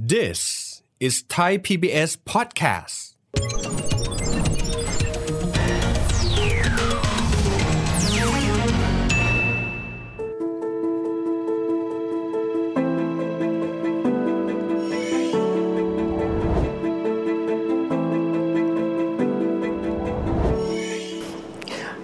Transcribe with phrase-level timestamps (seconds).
[0.00, 3.18] This is Thai PBS podcast.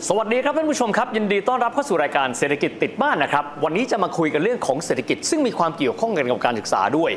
[0.02, 7.12] สวัสดีครับท่านผู้ชมครับ ยินดีต้อนรับเข้าสู่รายการเศรษฐกิจติดบ้านนะครับ วันนี้จะมาคุยกันเรื่องของเศรษฐกิจ ซึ่งมีความเกี่ยวข้องกันกับการศึกษาด้วย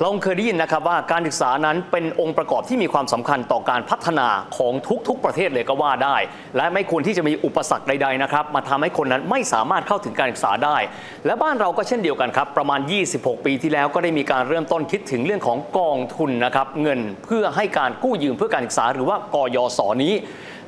[0.00, 4.72] เราเคยได้ยินนะครับว่าการศึกษานั้นเป็นองค์ประกอบที่มีความสำคัญต่อการพัฒนาของ
[5.08, 6.16] ทุกๆ ประเทศเลยก็ว่าได้
[6.56, 10.76] และไม่ควรที่จะมีอุปสรรคใดๆนะครับมาทำให้คนนั้นไม่สามารถเข้าถึงการศึกษาได้
[11.26, 12.80] และบ้านเราก็เช่นเดียวกันครับ ประมาณ
[13.12, 20.14] 26 ปีที่แล้วก็ได้มีการเริ่มต้นคิดถึงเรื่องของกองทุนนะครับเงินเพื่อให้การกู้ยืมเพื่อการศึกษาหรือว่ากยศนี้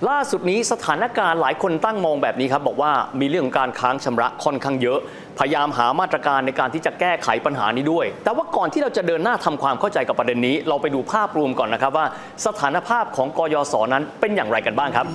[0.09, 4.99] ล่าสุดนี้สถานการณ์หลายคนตั้งมองแบบนี้ครับ บอกว่ามีเรื่องของการค้างชำระค่อนข้างเยอะ
[5.39, 12.07] พยายามหามาตรการในการที่จะแก้ไขปัญหานี้ด้วย แต่ว่าก่อนที่เราจะเดินหน้าทำความเข้าใจกับประเด็นนี้ เราไปดูภาพรวมก่อนนะครับว่า
[12.47, 15.07] สถานภาพของกยศนั้นเป็นอย่างไรกันบ้างครับ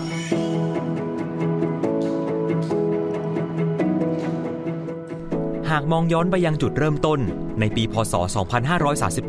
[5.72, 7.20] หากมองย้อนไปยังจุดเริ่มต้น
[7.60, 8.14] ในปีพศ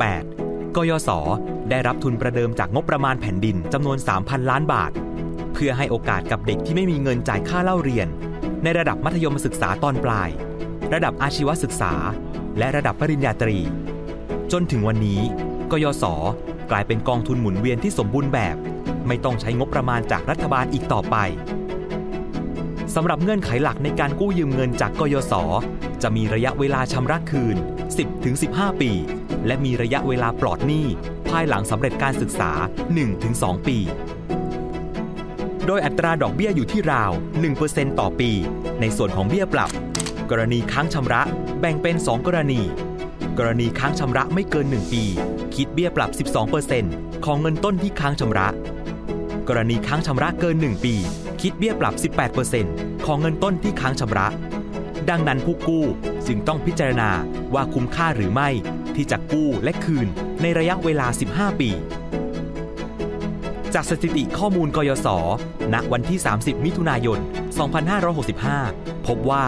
[0.01, 1.09] 2538 กยศ
[1.69, 4.91] ได้รับทุนประเดิมจากงบประมาณแผ่นดินจำนวน 3,000 ล้านบาท
[5.53, 8.07] เพื่อให้โอกาสกับเด็กที่ไม่มีเงินจ่ายค่าเล่าเรียน
[8.63, 10.29] ในระดับมัธยมศึกษาตอนปลาย
[10.93, 11.93] ระดับอาชีวศึกษา
[12.57, 13.57] และระดับปริญญาตรี
[14.51, 15.21] จนถึงวันนี้
[15.71, 16.03] กยศ
[16.71, 18.55] กลายเป็นกองทุนหมุนเวียนที่สมบูรณ์แบบ
[19.07, 21.15] ไม่ต้องใช้งบประมาณจากรัฐบาลอีกต่อไป
[22.95, 25.33] สำหรับเงื่อนไขหลักในการกู้ยืมเงินจากกยศ
[26.03, 27.57] จะมีระยะเวลาชำระคืน
[28.19, 28.91] 10-15 ปี
[29.47, 30.85] และมีระยะเวลาปลอดหนี้
[31.29, 32.51] ภายหลังสำเร็จการศึกษา
[33.09, 33.77] 1-2 ปี
[35.67, 37.11] โดยอัตราดอกเบี้ยอยู่ที่ราว
[37.55, 38.31] 1%ต่อปี
[38.81, 39.69] ในส่วนของเบี้ยปรับ
[40.29, 41.21] กรณีค้างชำระ
[41.59, 42.61] แบ่งเป็น 2 กรณี
[43.37, 45.03] กรณีค้างชำระไม่เกิน 1 ปี
[45.55, 46.11] คิดเบี้ยปรับ
[46.67, 48.47] 12%ของเงินต้นที่ค้างชำระ
[49.47, 50.93] กรณีค้างชำระเกิน 1 ปี
[51.41, 51.93] คิดเบี้ยปรับ
[52.49, 54.27] 18%ของเงินต้นที่ค้างชำระ
[55.09, 55.85] ดังนั้นผู้กู้
[56.27, 57.09] จึงต้องพิจารณา
[57.53, 58.49] ว่าคุ้มค่าหรือไม่
[58.95, 60.07] ที่จะกู้และคืน
[60.41, 61.69] ในระยะเวลา 15 ปี
[63.77, 65.07] จากสถิติข้อมูลกยศ
[65.73, 67.19] ณ วันที่ 30 มิถุนายน
[67.91, 69.45] 2565 พบว่า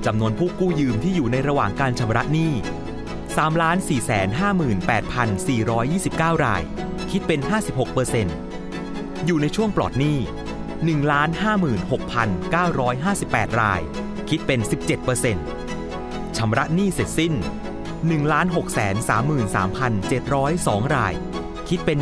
[0.07, 2.53] จำนวนผู้กู้ยืมที่อยู่ในระหว่างการชำระหนี้
[6.37, 6.63] 3,458,429 ราย
[7.11, 7.41] คิดเป็น
[8.33, 10.19] 56%อยู่ในช่วงปลอดหนี้
[13.49, 13.83] 156,958 ราย
[14.31, 14.61] คิดเป็น
[15.69, 17.33] 17%ชำระหนี้เสร็จสิ้น
[18.09, 21.15] 1,633,702 ราย
[21.69, 21.99] คิดเป็น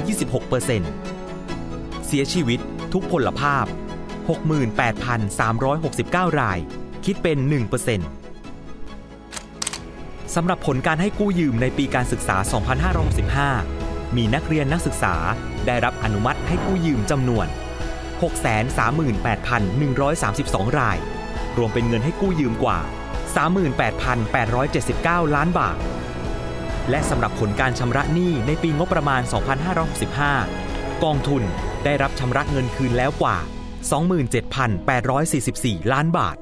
[1.20, 2.60] 26%เสียชีวิต
[2.92, 3.64] ทุกพลภาพ
[4.42, 6.58] 68,369 ราย
[7.04, 7.50] คิดเป็น 1%
[10.34, 12.36] สำหรับผลการให้กู้ยืมในปีการศึกษา
[13.62, 15.14] 2565 มีนักเรียนนักศึกษา
[15.66, 17.46] ได้รับอนุมัติให้กู้ยืมจำนวน
[20.68, 20.98] 638,132 ราย
[21.58, 22.78] รวมเป็นเงินให้กู้ยืมกว่า
[24.46, 25.78] 38,879 ล้านบาท
[26.90, 29.22] และสำหรับผลการชำระหนี้ในปีงบประมาณ
[30.32, 31.42] 2565 กองทุน
[31.84, 33.36] ได้รับชำระเงินคืนแล้วกว่า
[35.04, 36.36] 27,844 ล้านบาท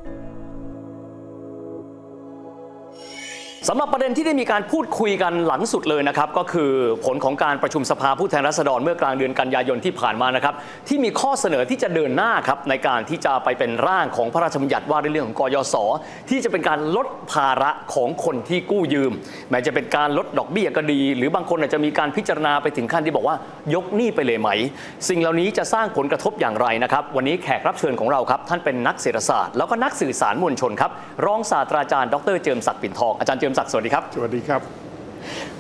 [3.69, 6.71] สำหรับประเด็นที่ได้มีการพูดคุยกันหลังสุดเลยนะครับ ก็คือ
[7.05, 10.55] ผลของการประชุมสภาผู้แทนราษฎรเมื่อกลางเดือนกันยายนที่ผ่านมานะครับ
[10.89, 15.75] ที่มีข้อเสนอที่จะเดินหน้าครับในการที่จะไปเป็นร่างของพระราชบัญญัติว่าด้วยเรื่องของกยศ
[16.31, 19.13] ที่จะเป็นการลดภาระของคนที่กู้ยืม
[19.51, 23.37] แม้จะเป็นการลดดอกเบี้ยก็ดี หรือบางคนอาจจะมีการพิจารณาไปถึงขั้นที่บอกว่า
[23.75, 24.49] ยกหนี้ไปเลยไหม
[25.09, 30.91] สิ่งเหล่านี้จะสร้างผลกระทบอย่างไรนะครับวันนี้แขกรับเชิญของเราครับท่านเป็นนักเศรษฐศาสตร์แล้วก็นักสื่อสารมวลชนครับ
[31.27, 34.61] รองศาสตราจารย์ ดรเจิมศักดิ์ปิ่นทองอาจารย์เจิมศักดิ์สวัสดีครับ สวัสดีครับ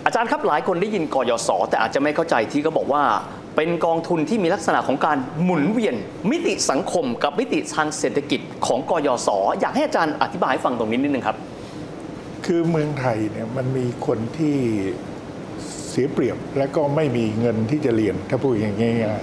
[0.06, 3.02] อาจารย์ครับหลายคนได้ยินกยศแต่อาจจะไม่เข้าใจที่เขาบอกว่า
[3.56, 5.94] เป็นกองทุนที่มีลักษณะของการหมุนเวียน
[6.30, 9.28] มิติสังคมกับมิติทางเศรษฐกิจของกยศ
[9.60, 11.36] อยากให้อาจารย์อธิบายให้ฟังตรงนี้นิดนึงครับ
[12.46, 14.56] คือเมืองไทยเนี่ยมันมีคนที่
[15.90, 19.22] เสียเปรียบและก็ไม่มีเงินที่จะเรียนถ้าพูดอย่างง่าย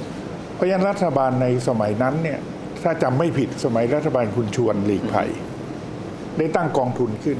[0.00, 2.38] ๆเพราะฉะนั้นรัฐบาลในสมัยนั้นเนี่ย
[2.82, 5.30] ถ้าจำไม่ผิดสมัยรัฐบาลคุณชวนหลีกภัย
[6.38, 7.38] ได้ตั้งกองทุนขึ้น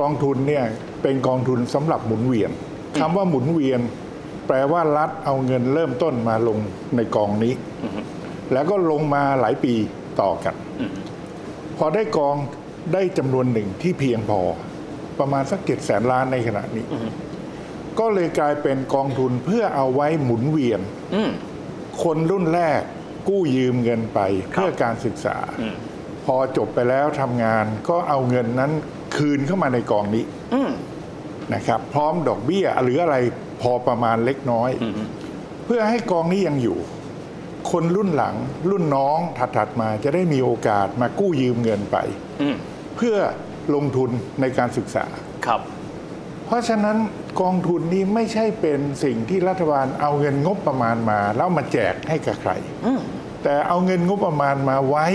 [0.00, 0.64] กองทุนเนี่ย
[1.02, 2.50] เป็นกองทุนสำหรับหมุนเวียน
[3.00, 3.80] คำว่าหมุนเวียน
[4.46, 6.58] แปลว่ารัฐเอาเงินเริ่มต้นมาลง
[6.96, 7.54] ในกองนี้
[8.52, 9.74] แล้วก็ลงมาหลายปี
[10.20, 10.54] ต่อกัน
[11.78, 12.36] พอได้กอง
[12.94, 14.40] ได้จำนวนหนึ่งที่เพียงพอ
[15.18, 16.84] ประมาณสักเจ็ดแสนล้านในขณะนี้
[17.98, 20.80] ก็เลยกลายเป็นกองทุนเพื่อเอาไว้หมุนเวียน
[21.14, 21.30] อืม
[22.04, 22.80] คนรุ่นแรก
[23.28, 24.20] กู้ยืมเงินไป
[24.50, 25.74] เพื่อการศึกษาอืม
[26.24, 28.72] พอจบไปแล้วทำงานก็เอาเงินนั้น
[29.16, 30.24] คืนเข้ามาในกองนี้
[30.54, 30.70] อืม
[31.54, 33.16] นะครับ พร้อมดอกเบี้ยหรืออะไร
[33.62, 34.92] พอประมาณเล็กน้อยอืม
[35.64, 36.78] เพื่อให้กองนี้ยังอยู่
[37.70, 38.34] คนรุ่นหลัง
[38.70, 41.96] รุ่นน้องถัดๆมาจะได้มีโอกาสมากู้ยืมเงินไป
[42.42, 42.56] อืม
[42.96, 43.16] เพื่อ
[43.74, 44.10] ลงทุน
[44.40, 45.04] ในการศึกษา
[45.46, 45.60] ครับ
[46.46, 46.96] เพราะฉะนั้น
[47.40, 52.52] กองทุนนี้ไม่ใช่เป็นสิ่งที่รัฐบาลเอาเงินงบประมาณมา แล้วมาแจกให้กับใคร
[52.86, 53.00] อืม
[53.42, 55.06] แต่เอาเงินงบประมาณมาไว้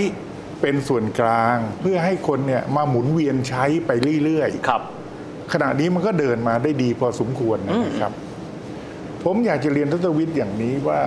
[0.60, 3.90] เป็นส่วนกลางเพื่อให้คนเนี่ยมาหมุนเวียนใช้ไป
[4.24, 8.12] เรื่อยครับๆขณะนี้มันก็เดินมาได้ดีพอสมควรนะครับ
[9.24, 11.00] ผมอยากจะเรียนทศวิทย์อย่างนี้ว่า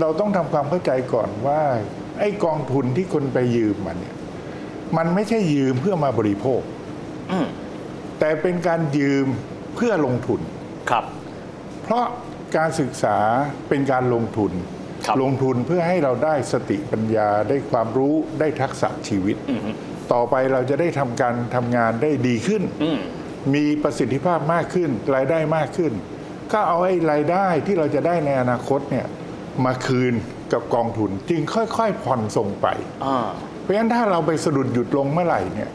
[0.00, 1.60] เราต้องทำความเข้าใจก่อนว่า
[2.18, 4.14] ไอ้กองทุนที่คนไปยืมมันเนี่ย
[4.96, 6.60] มันไม่ใช่ยืมเพื่อมาบริโภค
[7.32, 7.46] อืม
[8.18, 9.26] แต่เป็นการยืม
[9.76, 10.40] เพื่อลงทุน
[10.90, 11.04] ครับ
[11.82, 12.04] เพราะ
[12.56, 13.16] การศึกษา
[13.68, 14.75] เป็นการลงทุนครับ
[15.22, 19.60] ลงทุนเพื่อให้เราได้สติปัญญาได้ความรู้ได้ทักษะชีวิตอืม
[20.12, 22.98] ต่อไปเราจะได้ทำการทำงานได้ดีขึ้นอืม
[23.54, 25.92] มีประสิทธิภาพมากขึ้นรายได้มากขึ้น
[26.52, 29.06] ก็เอาไอ้รายได้ที่เราจะได้ในอนาคตเนี่ย
[29.64, 30.14] มาคืน
[30.52, 32.66] กับกองทุนจึงค่อยๆผ่อนส่งไป
[33.04, 33.18] อ่า
[33.62, 35.70] เพราะฉะนั้นถ้าเราไปสะดุดหยุดลงเมื่อไหร่เนี่ย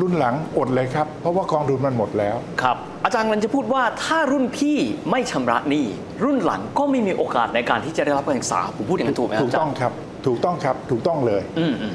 [0.00, 4.76] รุ่นหลังอดเลยครับ เพราะว่ากองทุนมันหมดแล้ว ครับ อาจารย์กำลังจะพูดว่าถ้ารุ่นพี่
[5.10, 5.86] ไม่ชำระหนี้
[6.24, 9.92] รุ่นหลังก็ไม่มีโอกาสในการที่จะได้รับการศึกษาผมพูดอย่างนั้นถูกไหมครับถูกต้องาจารย์ครับ
[10.26, 11.94] ถูกต้องครับถูกต้องเลยอืมอืม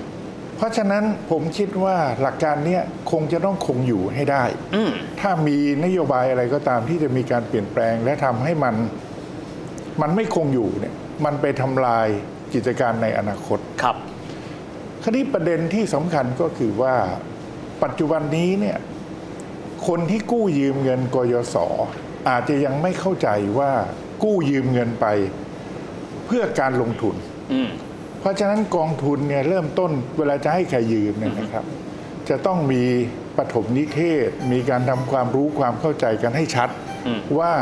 [0.57, 2.81] เพราะฉะนั้นผมคิดว่าหลักการเนี้ย
[3.11, 4.43] คงจะต้องคงอยู่ให้ได้
[4.75, 4.91] อืม
[5.21, 8.75] ถ้ามีนโยบายอะไรก็ตามที่จะมีการเปลี่ยนแปลงและทำให้มัน
[10.01, 10.93] มันไม่คงอยู่เนี่ย
[11.25, 12.07] มันไปทำลาย
[12.53, 13.95] กิจการในอนาคตครับ
[15.03, 16.95] คราวนี้ประเด็นที่สำคัญก็คือว่า
[17.83, 18.77] ปัจจุบันนี้เนี่ย
[19.87, 21.55] คนที่กู้ยืมเงินกยศ
[22.29, 23.29] อาจจะยังไม่เข้าใจ
[23.59, 23.71] ว่า
[24.23, 25.05] กู้ยืมเงินไป
[26.25, 27.15] เพื่อการลงทุน
[27.53, 27.69] อืม
[28.19, 31.65] เพราะฉะนั้นกองทุนเนี่ยเริ่มต้นเวลาจะให้ใครยืมเนี่ยนะครับ
[32.29, 32.83] จะต้องมี
[33.37, 36.69] ปฐมนิเทศ มีการทำความรู้ความเข้าใจกันให้ชัด
[37.07, 37.53] อืมว่า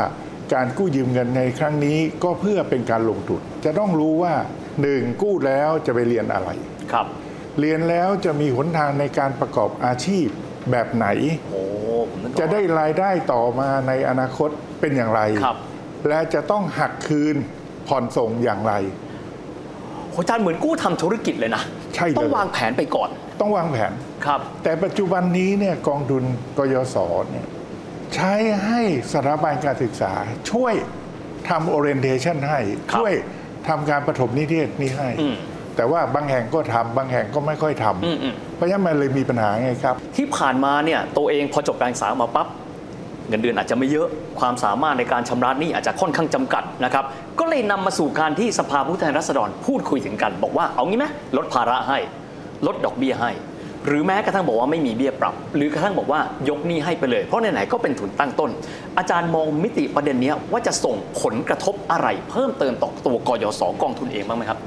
[0.54, 4.34] การกู้ยืมเงินในครั้งนี้ก็เพื่อเป็นการลงทุน จะต้องรู้ว่า
[4.82, 6.48] หนึ่งกู้แล้วจะไปเรียนอะไร
[6.92, 7.06] ครับ
[7.60, 10.26] เรียนแล้วจะมีหนทางในการประกอบอาชีพ
[10.70, 11.06] แบบไหน
[11.50, 11.62] โอ้
[12.10, 14.50] ผมนึกออกจะได้รายได้ต่อมาในอนาคต
[14.80, 15.56] เป็นอย่างไร ครับ
[16.08, 17.36] และจะต้องหักคืน
[17.88, 18.74] ผ่อนส่งอย่างไร
[20.10, 21.62] โหอาจารย์เหมือนกู้ทำธุรกิจเลยนะ
[21.94, 23.10] ใช่เลย ต้องวางแผนไปก่อน
[23.40, 23.92] ต้องวางแผน
[24.26, 26.24] ครับ แต่ปัจจุบันนี้เนี่ยกองทุน
[26.58, 26.96] กยศ
[27.30, 27.46] เนี่ย
[28.14, 28.34] ใช้
[28.64, 28.80] ให้
[29.12, 30.12] สถาบันการศึกษา
[30.50, 30.74] ช่วย
[31.48, 32.58] ทำ orientation ให้
[32.90, 33.12] ครับช่วย
[33.68, 35.34] ทำการประถมนิเทศนี้ให้ อืม
[35.78, 42.46] แต่ว่าบางแห่งก็ทำบางแห่งก็ไม่ค่อยทอืมอืมำเพราะฉะนั้นมันเลยมีปัญหาไงครับ ที่ผ่านมาเนี่ยตัวเองพอจบการศึกษามาปั๊บ
[43.28, 44.08] เงินเดือนอาจจะไม่เยอะ
[44.40, 47.04] ความสามารถในการชำระหนี้อาจจะค่อนข้างจำกัดนะครับ
[47.38, 51.98] ก็เลยนำมาสู่การที่สภาผู้แทนราษฎรพูดคุยถึงกัน บอกว่าเอางี้ไหมลดภาระให้
[52.66, 53.30] ลดดอกเบี้ยให้
[53.86, 58.50] หรือแม้กระทั่งบอกว่าไม่มีเบี้ยปรับ หรือกระทั่งบอกว่ายกหนี้ให้ไปเลย เพราะไหนๆก็เป็นทุนตั้งต้น
[58.98, 64.58] อาจารย์มองมิติประเด็นเนี้ยว่าจะส่งผลกระทบอะไร เพิ่มเติมต่อตัวกยศกองทุนเองบ้างไหมครับ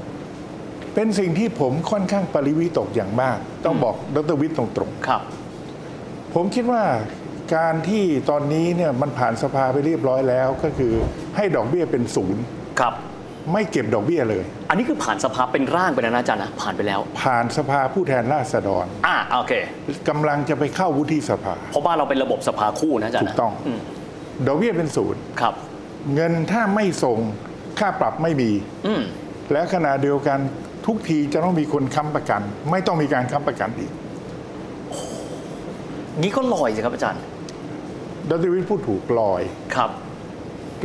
[0.94, 6.82] เป็นสิ่งที่ผมค่อนข้างปริวิตกอย่างมาก ต้องบอกดรวิทย์ตรงครับๆผมคิดว่า
[7.56, 10.92] การที่ตอนนี้เนี่ยมันผ่านสภาไปเรียบร้อยแล้วก็คือ
[11.36, 12.42] ให้ดอกเบี้ยเป็นศูนย์
[12.80, 12.94] ครับ
[13.52, 19.52] ไม่เก็บดอกเบี้ยเลย อันนี้คือผ่านสภาเป็นร่างไปแล้วนะอาจารย์นะผ่านไปแล้ว ผ่านสภาผู้แทนราษฎรอ่าโอเค
[20.08, 23.78] กำลังจะไปเข้าวุฒิสภา เพราะบ้านเราเป็นระบบสภาคู่นะอาจารย์ถูนะกต้องม
[24.46, 25.54] ดอกเบี้ยเป็นศูนย์ครับ
[26.14, 27.18] เงินถ้าไม่ส่ง
[27.78, 28.50] ค่าปรับไม่มี
[28.86, 29.02] อืม
[29.52, 30.38] และขณะเดียวกัน
[30.86, 33.90] ทุกทีจะต้องมีคนค้ำประกัน ไม่ต้องมีการค้ำประกันอีก
[36.20, 37.22] งี้ก็ลอยสิครับอาจารย์
[38.30, 39.42] ดรวิทย์พูดถูกลอย
[39.76, 39.90] ครับ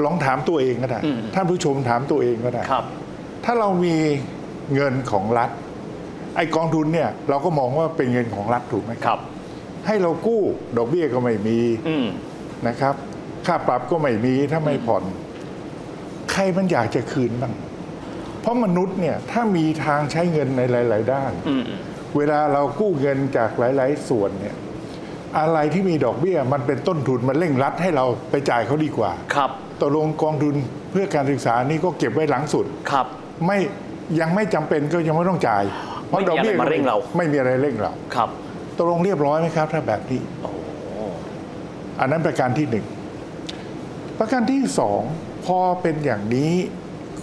[0.06, 2.86] ลองถามตัวเองก็ได้อืมท่านผู้ชมถามตัวเองก็ได้ครับ
[3.46, 3.96] ถ้าเรามี
[4.76, 5.50] เงินของรัฐ
[6.36, 9.20] ไอ้กองทุนเนี่ยเราก็มองว่าเป็นเงินของรัฐถูกไหมครับ
[9.88, 10.42] ให้เรากู้
[10.78, 12.08] ดอกเบี้ยก็ไม่มีอืม
[12.68, 12.96] นะครับ
[13.48, 15.04] ค่าปรับก็ไม่มีถ้าไม่ผ่อน
[16.32, 17.77] ใครมันอยากจะคืนบ้างเพ
[18.48, 21.80] ราะมนุษย์เนี่ยถ้ามีทางใช้เงินในหลาย ๆ ด้านอืมอืม
[22.18, 24.56] เวลาเรากู้เงินจากหลาย ๆ ส่วนเนี่ย
[25.40, 29.52] อะไรที่มีดอกเบี้ยมันเป็นต้นทุนมันเร่งรัดให้เราไปจ่ายเขาดีกว่า ครับ
[29.82, 30.56] ตกลงกองทุน
[30.92, 33.06] เพื่อการศึกษานี่ก็เก็บไว้หลังสุด ครับ
[33.46, 33.58] ไม่
[34.20, 35.64] ยังไม่จำเป็นก็ยังไม่ต้องจ่าย
[36.10, 38.30] ไม่มีอะไรมาเร่งเรา ไม่มีอะไรเร่งเรา ครับ
[38.78, 40.58] ตกลงเรียบร้อยไหมครับ ถ้าแบบนี้โอ้โห
[42.00, 42.86] อันนั้นประการที่หนึ่ง
[44.20, 45.02] ประการที่สอง
[45.46, 46.54] พอเป็นอย่างนี้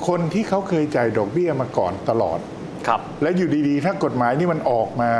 [0.09, 2.39] คนที่เขาเคยจ่ายดอกเบี้ยมาก่อนตลอด
[2.87, 5.11] ครับ และอยู่ดีๆ ถ้ากฎหมายนี่มันออกมา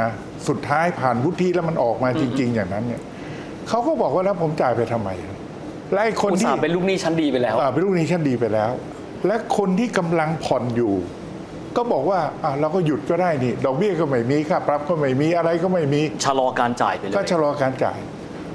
[0.49, 3.03] สุดท้ายผ่านวุฒิแล้วมันออกมาจริง ๆ อย่างนั้นเนี่ย
[3.69, 5.11] เขาก็บอกว่าแล้วผมจ่ายไปทำไม
[5.93, 8.71] และไอ้คนอุตที่ส่าห์เป็นลูกหนี้ชั้นดีไปแล้ว อ่าเป็นลูกหนี้ชั้นดีไปแล้ว
[9.27, 10.95] และคนที่กำลังผ่อนอยู่
[11.77, 17.99] ก็บอกว่าอะเราก็หยุดก็ได้นี่ดอกเบี้ยก็ไม่มีค่าปรับก็ไม่มีอะไรก็ไม่มี ชะลอการจ่ายไปเลยก็ชะลอการจ่าย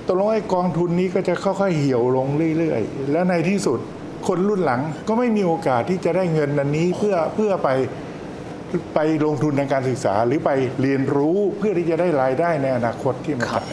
[0.07, 3.79] ตกลงไอ้กองทุนนี้ก็จะค่อยๆเหี่ยวลงเรื่อยๆ และในที่สุด
[4.27, 7.69] คนรุ่นหลังก็ไม่มีโอกาสที่จะได้เงินอันนี้เพื่อเพื่อไป
[8.95, 13.63] ไปลงทุนในการศึกษาหรือไปเรียนรู้เพื่อที่จะได้รายได้ในอนาคตที่มันครับ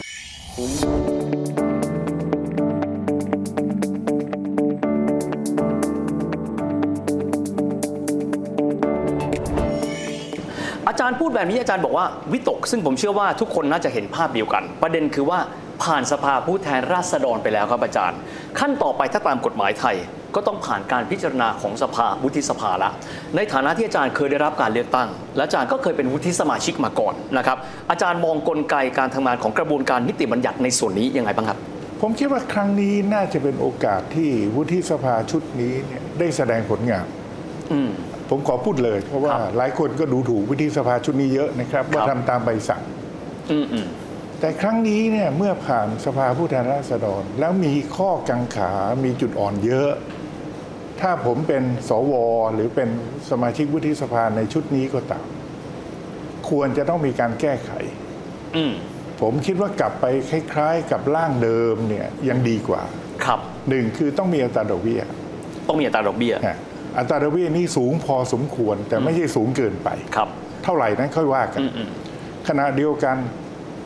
[10.87, 15.39] อาจารย์พูดแบบนี้อาจารย์บอกว่าวิตก ซึ่งผมเชื่อว่าทุกคนน่าจะเห็นภาพเดียวกัน ประเด็นคือว่า
[15.83, 18.19] ผ่านสภาผู้แทนราษฎรไปแล้วครับอาจารย์
[18.59, 19.95] ขั้นต่อไปถ้าตามกฎหมายไทย
[20.37, 22.89] ก็ต้องผ่านการพิจารณาของสภาวุฒิสภาละ
[23.35, 27.57] ในฐานะที่อาจารย์เคยได้รับการเลือกตั้ง และอาจารย์ก็เคยเป็นวุฒิสมาชิกมาก่อนนะครับ
[27.91, 31.57] อาจารย์มองกลไกการทำงานของกระบวนการนิติบัญญัติในส่วนนี้ยังไงบ้างครับ
[32.01, 37.05] ผมคิดว่าครั้งนี้น่าจะเป็นโอกาสที่วุฒิสภาชุดนี้เนี่ยได้แสดงผลงาน
[37.71, 37.89] อืม
[38.29, 42.81] ผมขอพูดเลย เพราะว่าครับหลายคนก็ดูถูกวุฒิสภาชุดนี้เยอะนะครับว่าครับทำตามใบสั่ง
[43.51, 43.87] อืมอืม
[44.39, 48.71] แต่ครั้งนี้เนี่ยเมื่อผ่านสภาผู้แทนราษฎร แล้วมีข้อกังขา
[49.03, 49.91] มีจุดอ่อนเยอะ
[51.01, 52.13] ถ้าผมเป็นสว
[52.53, 52.89] หรือเป็น
[53.29, 55.25] สมาชิกวุฒิสภาในชุดนี้ก็ตาม
[56.49, 57.71] ควรจะต้องมีการแก้ไข
[58.55, 58.73] อืม
[59.21, 62.81] ผมคิดว่ากลับไปคล้าย ๆ กับร่างเดิมเนี่ยยังดีกว่า
[63.25, 63.39] ครับ
[63.69, 65.01] หนึ่งคือต้องมีอัตราดอกเบี้ย
[65.67, 66.57] ต้องมีอัตราดอกเบี้ยฮะ
[66.97, 70.29] อัตราดอกเบี้ยนี่สูงพอสมควร แต่ไม่ใช่สูงเกินไปครับ
[70.63, 71.89] เท่าไหร่นั้นค่อยว่ากันอืมอืม
[72.47, 73.15] ขณะเดียวกัน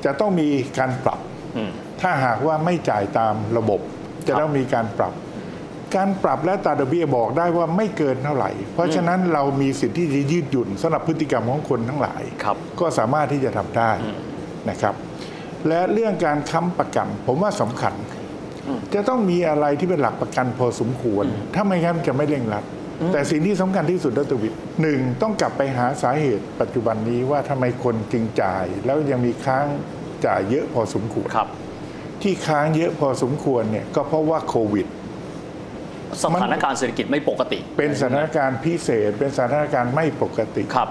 [0.06, 0.50] จะต้องมี
[0.80, 1.20] การปรับ
[1.58, 3.80] อืมถ้าหากว่าไม่จ่ายตามระบบ
[4.27, 5.13] จะต้องมีการปรับ
[5.95, 13.91] การปรับและตราดอกเบี้ยบอกได้ว่าไม่เกินเท่าไหร่ เพราะฉะนั้นเรามีสิทธิ์ที่จะยืดหยุ่นสำหรับพฤติกรรมของคนทั้งหลายครับก็สามารถที่จะทำได้
[14.69, 14.95] นะครับ
[15.67, 17.93] และเรื่องการค้ำประกัน ผมว่าสำคัญ
[18.93, 22.63] จะต้องมีอะไรที่เป็นหลักประกันพอสมควร ถ้าไม่งั้นจะไม่เร่งรัด
[23.13, 29.65] แต่สิ่งที่สำคัญที่สุดดรวิทย์หนึ่งต้องกลับไปหาสาเหตุปัจจุบันนี้ว่าทำไมคนจึงจ่าย แล้วยังมีค้าง
[30.25, 31.48] จ่ายเยอะพอสมควรครับ
[32.21, 34.88] ที่ค้างเยอะพอสมควรเนี่ยก็เพราะว่าโควิด
[36.24, 40.89] สถานการณ์เศรษฐกิจไม่ปกติ เป็นสถานการณ์พิเศษ เป็นสถานการณ์ไม่ปกติครับ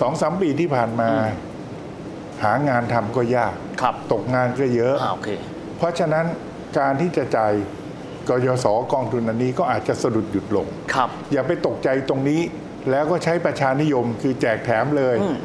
[0.00, 1.10] สองสามปีที่ผ่านมา
[2.44, 5.28] หางานทำก็ยากครับตกงานก็เยอะอ่าโอเค
[5.78, 6.24] เพราะฉะนั้น
[6.78, 7.52] การที่จะจ่าย
[8.28, 12.40] กยศกองทุนอันนี้ก็อาจจะสะดุดหยุดลงครับอย่าไปตกใจตรงนี้
[12.90, 15.36] แล้วก็ใช้ประชานิยมคือแจกแถมเลยอืม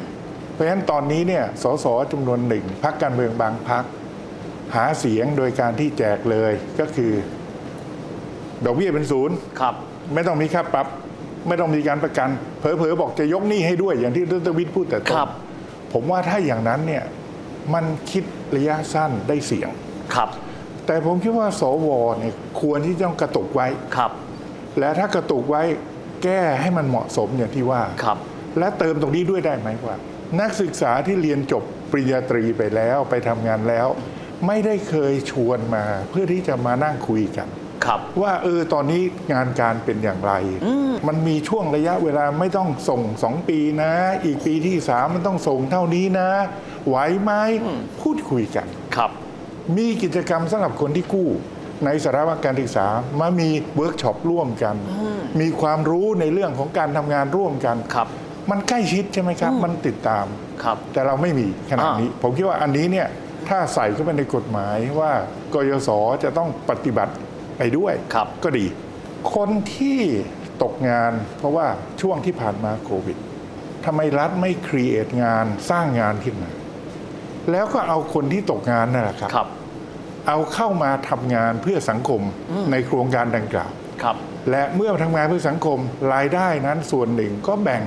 [0.52, 3.84] เพราะฉะนั้นตอนนี้เนี่ยสสจำนวนหนึ่งพักการเมืองบางพัก
[4.74, 7.12] หาเสียงโดยการที่แจกเลยก็คือ
[8.64, 9.74] ดอกเบี้ยเป็นศูนย์ครับ
[10.14, 10.86] ไม่ต้องมีค่าปรับ
[11.48, 12.28] ไม่ต้องมีการประกัน
[12.60, 15.30] เผลอๆ บอกจะยกหนี้ให้ด้วยอย่างที่ดรวิทย์พูดแต่ต้ครันบ
[15.92, 17.04] ผมว่าถ้าอย่างนั้นเนี่ย
[17.74, 18.24] มันคิด
[18.56, 19.68] ระยะสั้นได้เสียง
[20.14, 20.28] ครับ
[20.86, 24.10] แต่ผมคิดว่าสวเนี่ยควรที่จะต้องกระตุกไว้ครับ
[24.78, 25.62] และถ้ากระตุกไว้
[26.24, 28.18] แก้ให้มันเหมาะสมอย่างที่ว่าครับ
[28.58, 29.96] และเติมตรงนี้ด้วยได้ไหมว่า
[30.40, 33.88] นักศึกษาที่เรียนจบปริญญาตรีไปแล้วไปทำงานแล้ว
[34.46, 37.48] ไม่ได้เคยชวนมาเพื่อที่จะมานั่งคุยกัน
[37.84, 39.02] ครับว่าเออตอนนี้
[39.32, 40.32] งานการเป็นอย่างไร
[41.08, 43.92] มันมีช่วงระยะเวลาไม่ต้องส่งสองปีนะ
[44.24, 46.30] อีกปีที่สามมันต้องส่งเท่านี้นะ
[46.88, 47.32] ไหวไหม
[48.00, 49.10] พูดคุยกันครับ
[49.76, 51.28] มีกิจกรรมสำหรับคนที่กู้
[51.84, 52.86] ในสถาบันการศึกษา
[53.20, 54.76] มามีเวิร์กช็อปร่วมกัน
[55.40, 58.08] มีความรู้ในเรื่องของการทำงานร่วมกันครับ
[58.50, 60.26] มันใกล้ชิดใช่ไหมครับ มันติดตาม
[60.62, 63.08] ครับ แต่เราไม่มีขนาดนี้ ผมคิดว่าอันนี้เนี่ย
[63.48, 65.12] ถ้าใส่เข้าไปในกฎหมายว่า
[65.54, 65.88] กยศ
[66.24, 67.12] จะต้องปฏิบัติ
[67.58, 68.66] ไปด้วยครับก็ดี
[69.34, 69.98] คนที่
[70.62, 71.66] ตกงานเพราะว่า
[72.00, 73.16] ช่วงที่ผ่านมาโควิด
[73.84, 76.50] ทำไมรัฐไม่ครีเอทงานสร้างงานขึ้นมา
[77.50, 79.48] แล้วก็เอาคนที่ตกงานนั่นแหละครับครับ
[80.28, 82.20] เอาเข้ามาทำงานเพื่อสังคม
[82.70, 83.72] ในโครงการดังกล่าว
[84.02, 84.16] ครับ
[84.50, 85.78] และเมื่อทำงานเพื่อสังคม
[86.14, 87.82] รายได้นั้นส่วนหนึ่งก็แบ่ง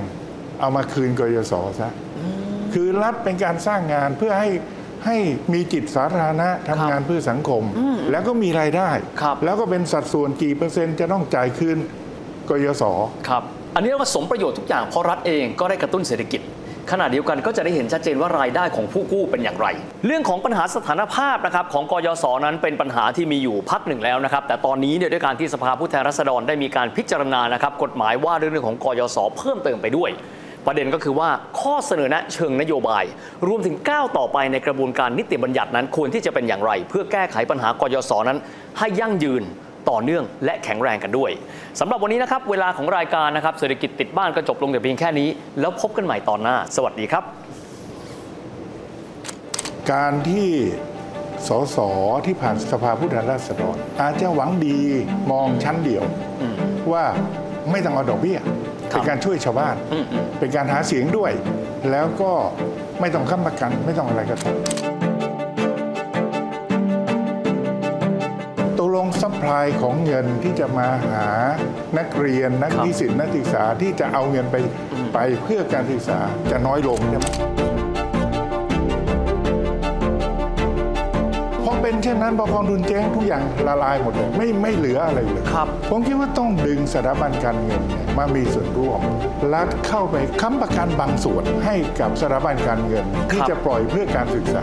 [0.60, 1.90] เอามาคืนกยศซะ
[2.74, 4.50] คือรัฐเป็นการสร้างงานเพื่อให้
[5.06, 5.16] ให้
[5.52, 7.62] มีจิตสาธารณะทำงานเพื่อสังคม
[8.10, 8.90] แล้วก็มีรายได้
[9.22, 11.78] ครับแล้วก็เป็นสัดส่วนกี่เปอร์เซ็นต์จะต้องจ่ายคืน
[12.50, 12.82] กยศ
[13.28, 13.42] ครับ
[13.74, 16.40] อันนี้เรียกว่าสมประโยชน์ทุกอย่างเพราะรัฐเองก็ได้กระตุ้นเศรษฐกิจ
[16.92, 19.66] ขณะเดียวกันก็จะได้เห็นชัดเจนว่ารายได้ของผู้กู้เป็นอย่างไร
[20.06, 30.10] เรื่องของปัญหาสถานภาพนะครับของกยศนั้นเป็นปัญหาที่มีอยู่พักหนึ่งแล้วนะครับ แต่ตอนนี้เนี่ยด้วยการที่สภาผู้แทนราษฎรได้มีการพิจารณานะครับกฎหมายว่าเรื่องของกยศเพิ่มเติมไปด้วย
[30.66, 31.28] ประเด็นก็คือว่า
[31.60, 33.04] ข้อเสนอแนะเชิงนโยบาย
[33.46, 38.38] รวมถึงก้าวต่อไปในกระบวนการนิติบัญญัตินั้นควรที่จะเป็นอย่างไร เพื่อแก้ไขปัญหากยศนั้น
[38.78, 39.42] ให้ยั่งยืน
[39.90, 41.30] ต่อเนื่องและแข็งแรงกันด้วย
[41.80, 45.28] สำหรับวันนี้นะครับเวลาของรายการนะครับเศรษฐกิจติดบ้านก็จบลงแต่เพียงแค่นี้
[45.60, 47.24] แล้วพบกันใหม่ตอนหน้า สวัสดีครับ
[49.92, 50.50] การที่
[51.48, 51.78] สส
[52.26, 54.78] ที่ผ่านสภาผู้แทนราษฎรอาจจะหวังดี
[55.32, 56.04] มองชั้นเดียว
[56.92, 57.04] ว่า
[57.70, 58.38] ไม่ต้องเอาดอกเบี้ย
[58.92, 61.32] ครับเป็นการช่วยชาวบ้านอืมอืมเป็นการหาเสียงด้วย
[61.90, 62.32] แล้วก็
[63.00, 64.56] ไม่ต้องค้ำประกันไม่ต้องอะไรก็ตาม
[69.26, 71.26] ซัพพลายของเงินที่จะมาหา
[71.98, 74.56] นักเรียนนักครับนิสิตนักศึกษาที่จะเอาเงินไป
[75.14, 76.18] ไปเพื่อการศึกษา
[76.50, 77.26] จะน้อยลงใช่ไหม
[81.64, 89.00] พอเป็นเช่นนั้นพอกองทุนแจ้งทุกอย่างละลายหมดเลยไม่ไม่เหลืออะไรเลยครับผมคิดว่าต้องดึงสถาบันการเงินเนี่ยมามีส่วนร่วม
[89.54, 94.62] รัฐเข้าไปค้ำประกันบางส่วนให้กับสถาบันการเงิน ที่ครับจะปล่อยเพื่อการศึกษา